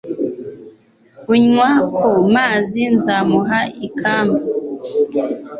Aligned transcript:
unywa 1.33 1.69
ku 1.97 2.09
mazi 2.35 2.81
nzamuha 2.95 3.59
ikamba 3.87 4.41